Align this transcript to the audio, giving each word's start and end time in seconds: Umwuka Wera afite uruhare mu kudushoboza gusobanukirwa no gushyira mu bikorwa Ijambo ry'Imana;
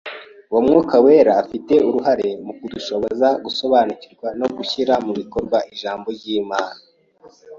Umwuka 0.59 0.95
Wera 1.05 1.31
afite 1.43 1.73
uruhare 1.87 2.27
mu 2.45 2.53
kudushoboza 2.59 3.27
gusobanukirwa 3.45 4.27
no 4.39 4.47
gushyira 4.55 4.93
mu 5.05 5.11
bikorwa 5.19 5.57
Ijambo 5.73 6.07
ry'Imana; 6.17 6.81